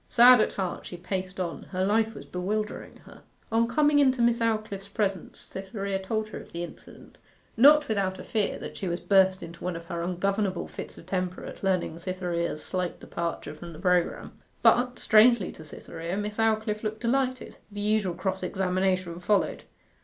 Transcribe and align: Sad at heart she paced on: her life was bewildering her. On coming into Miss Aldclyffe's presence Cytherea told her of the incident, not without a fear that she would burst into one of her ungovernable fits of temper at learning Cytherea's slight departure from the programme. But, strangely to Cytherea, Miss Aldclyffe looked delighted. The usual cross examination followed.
Sad 0.09 0.41
at 0.41 0.53
heart 0.53 0.87
she 0.87 0.97
paced 0.97 1.39
on: 1.39 1.61
her 1.69 1.85
life 1.85 2.15
was 2.15 2.25
bewildering 2.25 3.01
her. 3.05 3.21
On 3.51 3.67
coming 3.67 3.99
into 3.99 4.23
Miss 4.23 4.39
Aldclyffe's 4.41 4.87
presence 4.87 5.39
Cytherea 5.39 5.99
told 5.99 6.29
her 6.29 6.39
of 6.39 6.51
the 6.51 6.63
incident, 6.63 7.19
not 7.55 7.87
without 7.87 8.17
a 8.17 8.23
fear 8.23 8.57
that 8.57 8.75
she 8.77 8.87
would 8.87 9.07
burst 9.07 9.43
into 9.43 9.63
one 9.63 9.75
of 9.75 9.85
her 9.85 10.01
ungovernable 10.01 10.67
fits 10.67 10.97
of 10.97 11.05
temper 11.05 11.45
at 11.45 11.61
learning 11.61 11.99
Cytherea's 11.99 12.63
slight 12.65 12.99
departure 12.99 13.53
from 13.53 13.73
the 13.73 13.79
programme. 13.79 14.31
But, 14.63 14.97
strangely 14.97 15.51
to 15.51 15.63
Cytherea, 15.63 16.17
Miss 16.17 16.39
Aldclyffe 16.39 16.81
looked 16.83 17.01
delighted. 17.01 17.57
The 17.71 17.81
usual 17.81 18.15
cross 18.15 18.41
examination 18.41 19.19
followed. 19.19 19.65